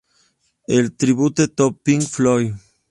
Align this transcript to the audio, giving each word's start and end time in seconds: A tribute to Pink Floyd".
A 0.67 0.89
tribute 0.97 1.55
to 1.55 1.73
Pink 1.73 2.01
Floyd". 2.01 2.55